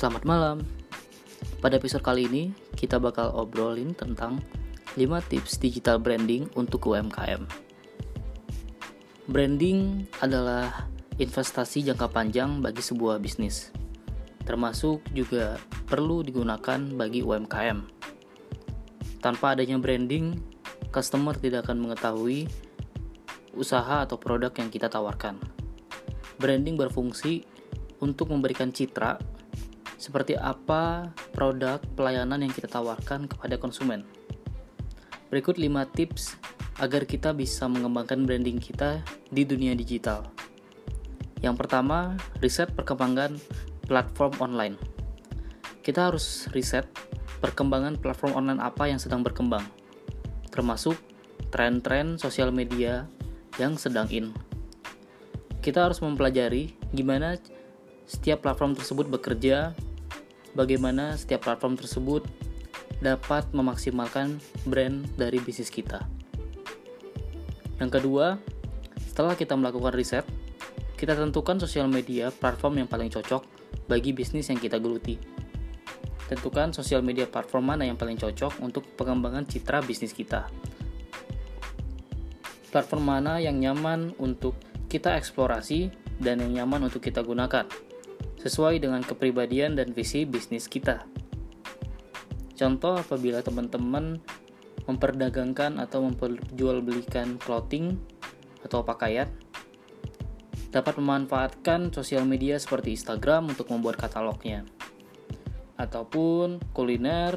Selamat 0.00 0.24
malam. 0.24 0.64
Pada 1.60 1.76
episode 1.76 2.00
kali 2.00 2.24
ini, 2.24 2.56
kita 2.72 2.96
bakal 2.96 3.36
obrolin 3.36 3.92
tentang 3.92 4.40
5 4.96 5.04
tips 5.28 5.60
digital 5.60 6.00
branding 6.00 6.48
untuk 6.56 6.88
UMKM. 6.88 7.44
Branding 9.28 10.08
adalah 10.24 10.88
investasi 11.20 11.84
jangka 11.84 12.16
panjang 12.16 12.64
bagi 12.64 12.80
sebuah 12.80 13.20
bisnis, 13.20 13.76
termasuk 14.48 15.04
juga 15.12 15.60
perlu 15.84 16.24
digunakan 16.24 16.80
bagi 16.96 17.20
UMKM. 17.20 17.84
Tanpa 19.20 19.52
adanya 19.52 19.76
branding, 19.76 20.32
customer 20.88 21.36
tidak 21.36 21.68
akan 21.68 21.76
mengetahui 21.76 22.48
usaha 23.52 24.00
atau 24.00 24.16
produk 24.16 24.48
yang 24.56 24.72
kita 24.72 24.88
tawarkan. 24.88 25.36
Branding 26.40 26.80
berfungsi 26.80 27.44
untuk 28.00 28.32
memberikan 28.32 28.72
citra 28.72 29.39
seperti 30.00 30.32
apa 30.32 31.12
produk 31.36 31.76
pelayanan 31.92 32.40
yang 32.40 32.48
kita 32.56 32.72
tawarkan 32.72 33.28
kepada 33.28 33.60
konsumen. 33.60 34.08
Berikut 35.28 35.60
5 35.60 35.68
tips 35.92 36.40
agar 36.80 37.04
kita 37.04 37.36
bisa 37.36 37.68
mengembangkan 37.68 38.24
branding 38.24 38.56
kita 38.56 39.04
di 39.28 39.44
dunia 39.44 39.76
digital. 39.76 40.24
Yang 41.44 41.60
pertama, 41.60 42.16
riset 42.40 42.72
perkembangan 42.72 43.36
platform 43.84 44.32
online. 44.40 44.76
Kita 45.84 46.08
harus 46.08 46.48
riset 46.56 46.88
perkembangan 47.44 48.00
platform 48.00 48.40
online 48.40 48.60
apa 48.64 48.88
yang 48.88 48.96
sedang 48.96 49.20
berkembang, 49.20 49.64
termasuk 50.48 50.96
tren-tren 51.52 52.16
sosial 52.16 52.48
media 52.48 53.04
yang 53.60 53.76
sedang 53.76 54.08
in. 54.08 54.32
Kita 55.60 55.88
harus 55.88 56.00
mempelajari 56.00 56.72
gimana 56.96 57.36
setiap 58.08 58.42
platform 58.42 58.72
tersebut 58.74 59.06
bekerja 59.06 59.76
bagaimana 60.54 61.14
setiap 61.14 61.46
platform 61.46 61.78
tersebut 61.78 62.26
dapat 63.00 63.48
memaksimalkan 63.56 64.38
brand 64.68 65.08
dari 65.16 65.40
bisnis 65.40 65.72
kita. 65.72 66.04
Yang 67.80 68.00
kedua, 68.00 68.36
setelah 69.08 69.34
kita 69.34 69.56
melakukan 69.56 69.96
riset, 69.96 70.28
kita 71.00 71.16
tentukan 71.16 71.56
sosial 71.56 71.88
media 71.88 72.28
platform 72.28 72.84
yang 72.84 72.88
paling 72.88 73.08
cocok 73.08 73.40
bagi 73.88 74.12
bisnis 74.12 74.52
yang 74.52 74.60
kita 74.60 74.76
geluti. 74.76 75.16
Tentukan 76.28 76.76
sosial 76.76 77.00
media 77.00 77.24
platform 77.24 77.74
mana 77.74 77.88
yang 77.88 77.96
paling 77.96 78.20
cocok 78.20 78.60
untuk 78.60 78.84
pengembangan 78.94 79.48
citra 79.48 79.80
bisnis 79.82 80.12
kita. 80.12 80.46
Platform 82.70 83.02
mana 83.02 83.42
yang 83.42 83.58
nyaman 83.58 84.14
untuk 84.20 84.54
kita 84.86 85.16
eksplorasi 85.18 85.90
dan 86.20 86.38
yang 86.44 86.62
nyaman 86.62 86.86
untuk 86.86 87.02
kita 87.02 87.24
gunakan 87.24 87.66
sesuai 88.40 88.80
dengan 88.80 89.04
kepribadian 89.04 89.76
dan 89.76 89.92
visi 89.92 90.24
bisnis 90.24 90.64
kita. 90.64 91.04
Contoh 92.56 92.96
apabila 92.96 93.44
teman-teman 93.44 94.20
memperdagangkan 94.88 95.76
atau 95.80 96.04
memperjualbelikan 96.08 97.36
clothing 97.40 98.00
atau 98.64 98.80
pakaian, 98.84 99.28
dapat 100.72 100.96
memanfaatkan 100.96 101.92
sosial 101.92 102.24
media 102.24 102.56
seperti 102.56 102.96
Instagram 102.96 103.52
untuk 103.52 103.68
membuat 103.68 104.00
katalognya. 104.00 104.64
Ataupun 105.76 106.60
kuliner, 106.76 107.36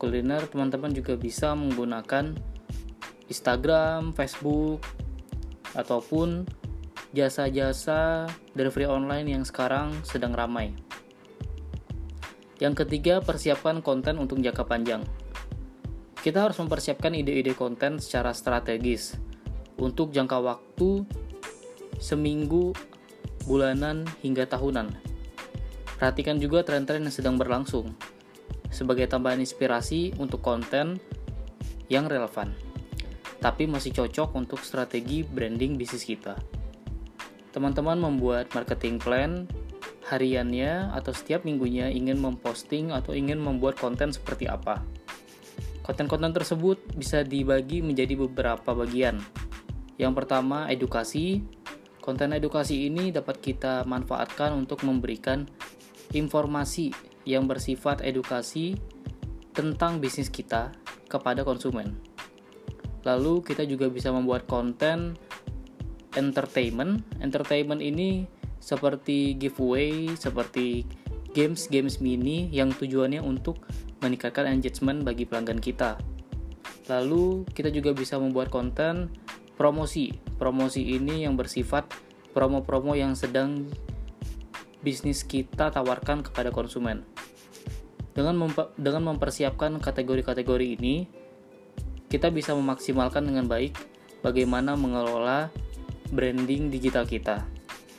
kuliner 0.00 0.42
teman-teman 0.48 0.92
juga 0.92 1.16
bisa 1.16 1.52
menggunakan 1.52 2.32
Instagram, 3.28 4.12
Facebook, 4.12 4.84
ataupun 5.76 6.48
jasa-jasa 7.14 8.26
delivery 8.58 8.90
online 8.90 9.30
yang 9.30 9.46
sekarang 9.46 9.94
sedang 10.02 10.34
ramai. 10.34 10.74
Yang 12.58 12.82
ketiga, 12.82 13.22
persiapkan 13.22 13.86
konten 13.86 14.18
untuk 14.18 14.42
jangka 14.42 14.66
panjang. 14.66 15.06
Kita 16.18 16.42
harus 16.42 16.58
mempersiapkan 16.58 17.14
ide-ide 17.14 17.54
konten 17.54 18.02
secara 18.02 18.34
strategis 18.34 19.14
untuk 19.78 20.10
jangka 20.10 20.42
waktu 20.42 21.06
seminggu, 22.02 22.74
bulanan, 23.46 24.02
hingga 24.18 24.50
tahunan. 24.50 24.90
Perhatikan 25.94 26.42
juga 26.42 26.66
tren-tren 26.66 27.06
yang 27.06 27.14
sedang 27.14 27.38
berlangsung 27.38 27.94
sebagai 28.74 29.06
tambahan 29.06 29.38
inspirasi 29.38 30.18
untuk 30.18 30.42
konten 30.42 30.98
yang 31.86 32.10
relevan, 32.10 32.50
tapi 33.38 33.70
masih 33.70 33.94
cocok 33.94 34.34
untuk 34.34 34.58
strategi 34.66 35.22
branding 35.22 35.78
bisnis 35.78 36.02
kita 36.02 36.34
teman-teman 37.54 37.94
membuat 38.02 38.50
marketing 38.50 38.98
plan 38.98 39.46
hariannya 40.10 40.90
atau 40.90 41.14
setiap 41.14 41.46
minggunya 41.46 41.86
ingin 41.86 42.18
memposting 42.18 42.90
atau 42.90 43.14
ingin 43.14 43.38
membuat 43.38 43.78
konten 43.78 44.10
seperti 44.10 44.50
apa. 44.50 44.82
Konten-konten 45.86 46.34
tersebut 46.34 46.82
bisa 46.98 47.22
dibagi 47.22 47.78
menjadi 47.78 48.18
beberapa 48.18 48.74
bagian. 48.74 49.22
Yang 50.00 50.12
pertama, 50.18 50.66
edukasi. 50.66 51.46
Konten 52.02 52.36
edukasi 52.36 52.90
ini 52.90 53.14
dapat 53.14 53.40
kita 53.40 53.86
manfaatkan 53.88 54.52
untuk 54.52 54.84
memberikan 54.84 55.48
informasi 56.12 56.92
yang 57.24 57.48
bersifat 57.48 58.04
edukasi 58.04 58.76
tentang 59.56 60.02
bisnis 60.02 60.28
kita 60.28 60.74
kepada 61.08 61.46
konsumen. 61.46 61.96
Lalu, 63.04 63.44
kita 63.44 63.64
juga 63.64 63.88
bisa 63.88 64.12
membuat 64.12 64.44
konten 64.44 65.16
entertainment. 66.14 67.02
Entertainment 67.20 67.82
ini 67.82 68.26
seperti 68.58 69.36
giveaway, 69.36 70.14
seperti 70.16 70.88
games-games 71.34 71.98
mini 71.98 72.48
yang 72.54 72.70
tujuannya 72.72 73.20
untuk 73.20 73.60
meningkatkan 74.00 74.48
engagement 74.48 75.02
bagi 75.02 75.26
pelanggan 75.26 75.58
kita. 75.58 75.98
Lalu 76.88 77.48
kita 77.52 77.72
juga 77.74 77.92
bisa 77.92 78.16
membuat 78.16 78.48
konten 78.48 79.10
promosi. 79.58 80.14
Promosi 80.38 80.94
ini 80.94 81.26
yang 81.26 81.34
bersifat 81.34 81.90
promo-promo 82.32 82.94
yang 82.94 83.18
sedang 83.18 83.66
bisnis 84.84 85.24
kita 85.24 85.72
tawarkan 85.72 86.20
kepada 86.20 86.52
konsumen. 86.52 87.02
Dengan 88.14 88.38
memper, 88.38 88.70
dengan 88.78 89.10
mempersiapkan 89.10 89.74
kategori-kategori 89.82 90.78
ini, 90.78 91.08
kita 92.06 92.30
bisa 92.30 92.54
memaksimalkan 92.54 93.26
dengan 93.26 93.50
baik 93.50 93.74
bagaimana 94.22 94.78
mengelola 94.78 95.50
branding 96.12 96.68
digital 96.68 97.08
kita. 97.08 97.46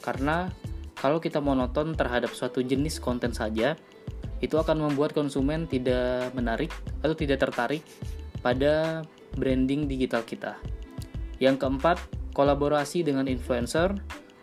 Karena 0.00 0.48
kalau 0.96 1.20
kita 1.20 1.40
monoton 1.40 1.96
terhadap 1.96 2.32
suatu 2.32 2.60
jenis 2.60 3.00
konten 3.00 3.32
saja, 3.32 3.76
itu 4.40 4.56
akan 4.56 4.88
membuat 4.88 5.12
konsumen 5.12 5.68
tidak 5.68 6.32
menarik 6.32 6.72
atau 7.04 7.12
tidak 7.12 7.44
tertarik 7.44 7.84
pada 8.40 9.04
branding 9.36 9.84
digital 9.84 10.24
kita. 10.24 10.56
Yang 11.40 11.64
keempat, 11.64 11.96
kolaborasi 12.32 13.04
dengan 13.04 13.28
influencer, 13.28 13.96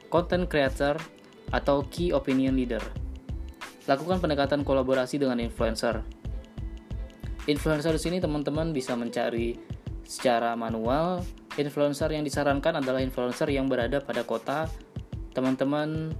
content 0.09 0.45
creator, 0.45 0.97
atau 1.53 1.85
key 1.87 2.11
opinion 2.11 2.57
leader. 2.57 2.81
Lakukan 3.87 4.19
pendekatan 4.19 4.67
kolaborasi 4.67 5.21
dengan 5.21 5.39
influencer. 5.39 6.03
Influencer 7.47 7.95
di 7.95 8.01
sini 8.01 8.17
teman-teman 8.19 8.75
bisa 8.75 8.97
mencari 8.99 9.55
secara 10.03 10.57
manual 10.59 11.23
influencer 11.57 12.13
yang 12.13 12.21
disarankan 12.21 12.77
adalah 12.79 13.01
influencer 13.01 13.49
yang 13.49 13.65
berada 13.65 13.97
pada 13.99 14.21
kota 14.21 14.69
teman-teman 15.33 16.13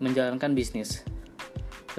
menjalankan 0.00 0.56
bisnis. 0.56 1.04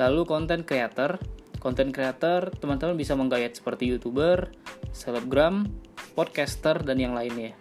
Lalu 0.02 0.26
konten 0.26 0.66
creator, 0.66 1.22
konten 1.62 1.94
creator 1.94 2.50
teman-teman 2.58 2.98
bisa 2.98 3.14
menggayat 3.14 3.58
seperti 3.58 3.90
youtuber, 3.94 4.50
selebgram, 4.90 5.70
podcaster 6.18 6.82
dan 6.82 6.98
yang 6.98 7.14
lainnya. 7.14 7.54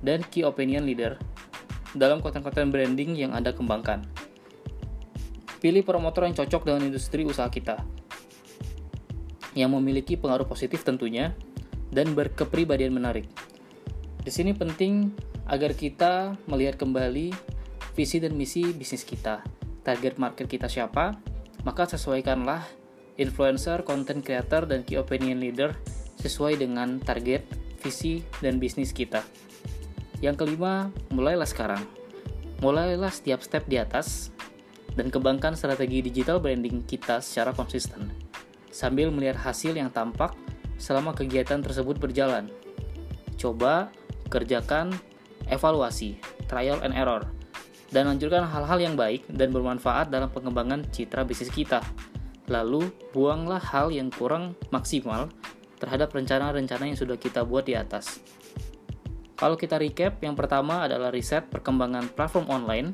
Dan 0.00 0.24
key 0.26 0.42
opinion 0.42 0.88
leader 0.88 1.20
dalam 1.92 2.24
konten-konten 2.24 2.70
branding 2.70 3.18
yang 3.18 3.36
Anda 3.36 3.52
kembangkan. 3.52 4.06
Pilih 5.60 5.84
promotor 5.84 6.24
yang 6.24 6.32
cocok 6.32 6.64
dengan 6.64 6.88
industri 6.88 7.28
usaha 7.28 7.50
kita. 7.52 7.84
Yang 9.52 9.70
memiliki 9.76 10.14
pengaruh 10.16 10.48
positif 10.48 10.80
tentunya 10.86 11.36
dan 11.92 12.16
berkepribadian 12.16 12.96
menarik. 12.96 13.28
Di 14.20 14.28
sini 14.28 14.52
penting 14.52 15.16
agar 15.48 15.72
kita 15.72 16.36
melihat 16.46 16.76
kembali 16.76 17.32
visi 17.96 18.20
dan 18.20 18.36
misi 18.36 18.70
bisnis 18.70 19.02
kita. 19.02 19.40
Target 19.80 20.20
market 20.20 20.46
kita 20.46 20.68
siapa? 20.68 21.16
Maka 21.64 21.88
sesuaikanlah 21.88 22.64
influencer, 23.16 23.84
content 23.84 24.20
creator, 24.20 24.68
dan 24.68 24.84
key 24.84 25.00
opinion 25.00 25.40
leader 25.40 25.72
sesuai 26.20 26.60
dengan 26.60 27.00
target, 27.00 27.44
visi, 27.80 28.20
dan 28.44 28.60
bisnis 28.60 28.92
kita. 28.92 29.24
Yang 30.20 30.44
kelima, 30.44 30.92
mulailah 31.08 31.48
sekarang. 31.48 31.80
Mulailah 32.60 33.08
setiap 33.08 33.40
step 33.40 33.64
di 33.68 33.80
atas 33.80 34.28
dan 34.92 35.08
kembangkan 35.08 35.56
strategi 35.56 36.04
digital 36.04 36.44
branding 36.44 36.84
kita 36.84 37.24
secara 37.24 37.56
konsisten 37.56 38.12
sambil 38.70 39.10
melihat 39.10 39.36
hasil 39.36 39.74
yang 39.74 39.90
tampak 39.90 40.32
selama 40.80 41.12
kegiatan 41.12 41.60
tersebut 41.60 41.98
berjalan. 41.98 42.48
Coba 43.36 43.92
kerjakan 44.30 44.94
evaluasi, 45.50 46.16
trial 46.46 46.78
and 46.86 46.94
error. 46.94 47.26
dan 47.90 48.06
anjurkan 48.06 48.46
hal-hal 48.46 48.78
yang 48.78 48.94
baik 48.94 49.26
dan 49.26 49.50
bermanfaat 49.50 50.14
dalam 50.14 50.30
pengembangan 50.30 50.86
citra 50.94 51.26
bisnis 51.26 51.50
kita. 51.50 51.82
Lalu, 52.46 52.90
buanglah 53.14 53.58
hal 53.58 53.90
yang 53.90 54.10
kurang 54.10 54.54
maksimal 54.70 55.30
terhadap 55.78 56.10
rencana-rencana 56.14 56.86
yang 56.86 56.98
sudah 56.98 57.18
kita 57.18 57.42
buat 57.42 57.66
di 57.66 57.74
atas. 57.74 58.22
Kalau 59.34 59.56
kita 59.56 59.80
recap, 59.80 60.20
yang 60.22 60.36
pertama 60.36 60.84
adalah 60.86 61.08
riset 61.10 61.48
perkembangan 61.48 62.12
platform 62.12 62.46
online, 62.50 62.88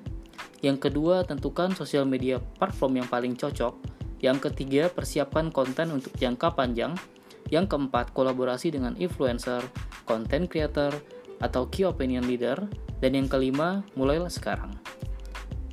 yang 0.63 0.81
kedua 0.81 1.27
tentukan 1.27 1.75
sosial 1.77 2.09
media 2.09 2.41
platform 2.41 3.03
yang 3.03 3.09
paling 3.11 3.35
cocok, 3.37 3.77
yang 4.23 4.41
ketiga 4.41 4.89
persiapkan 4.89 5.53
konten 5.53 5.93
untuk 5.93 6.15
jangka 6.17 6.57
panjang, 6.57 6.97
yang 7.51 7.67
keempat 7.67 8.15
kolaborasi 8.15 8.73
dengan 8.73 8.95
influencer, 8.97 9.61
content 10.07 10.47
creator, 10.47 10.95
atau 11.41 11.69
key 11.69 11.85
opinion 11.85 12.25
leader, 12.25 12.57
dan 13.01 13.13
yang 13.13 13.29
kelima 13.29 13.85
mulailah 13.99 14.33
sekarang. 14.33 14.73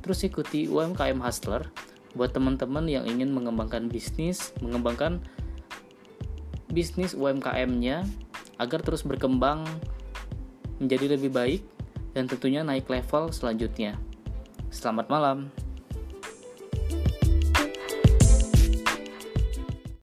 Terus 0.04 0.20
ikuti 0.28 0.68
UMKM 0.68 1.16
Hustler 1.24 1.64
buat 2.12 2.30
teman-teman 2.36 2.84
yang 2.86 3.08
ingin 3.08 3.32
mengembangkan 3.32 3.88
bisnis, 3.88 4.52
mengembangkan 4.60 5.24
bisnis 6.70 7.16
UMKM-nya 7.16 8.04
agar 8.60 8.80
terus 8.84 9.02
berkembang 9.02 9.66
menjadi 10.78 11.16
lebih 11.16 11.30
baik 11.32 11.62
dan 12.12 12.30
tentunya 12.30 12.62
naik 12.62 12.86
level 12.86 13.32
selanjutnya. 13.34 13.98
Selamat 14.70 15.06
malam. 15.10 15.63